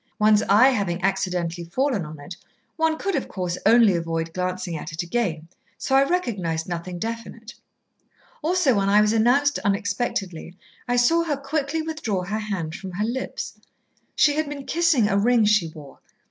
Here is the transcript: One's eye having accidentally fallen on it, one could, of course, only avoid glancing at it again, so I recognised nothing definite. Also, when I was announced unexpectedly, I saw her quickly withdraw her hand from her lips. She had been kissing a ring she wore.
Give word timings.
One's 0.17 0.41
eye 0.49 0.69
having 0.69 0.99
accidentally 1.03 1.63
fallen 1.63 2.05
on 2.07 2.19
it, 2.19 2.35
one 2.75 2.97
could, 2.97 3.13
of 3.15 3.27
course, 3.27 3.59
only 3.67 3.95
avoid 3.95 4.33
glancing 4.33 4.75
at 4.75 4.91
it 4.91 5.03
again, 5.03 5.47
so 5.77 5.95
I 5.95 6.01
recognised 6.03 6.67
nothing 6.67 6.97
definite. 6.97 7.53
Also, 8.41 8.73
when 8.73 8.89
I 8.89 8.99
was 8.99 9.13
announced 9.13 9.59
unexpectedly, 9.59 10.57
I 10.87 10.95
saw 10.95 11.23
her 11.25 11.37
quickly 11.37 11.83
withdraw 11.83 12.23
her 12.23 12.39
hand 12.39 12.73
from 12.73 12.93
her 12.93 13.05
lips. 13.05 13.59
She 14.15 14.33
had 14.37 14.49
been 14.49 14.65
kissing 14.65 15.07
a 15.07 15.19
ring 15.19 15.45
she 15.45 15.67
wore. 15.67 15.99